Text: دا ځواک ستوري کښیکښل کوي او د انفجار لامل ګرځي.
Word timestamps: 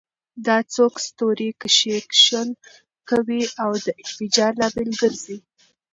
دا 0.45 0.57
ځواک 0.73 0.95
ستوري 1.07 1.49
کښیکښل 1.61 2.49
کوي 3.09 3.41
او 3.63 3.71
د 3.85 3.87
انفجار 4.01 4.51
لامل 4.61 4.89
ګرځي. 5.01 5.37